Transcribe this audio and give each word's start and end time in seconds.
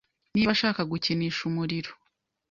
Niba 0.33 0.49
ashaka 0.55 0.81
gukinisha 0.91 1.41
umuriro 1.49 1.91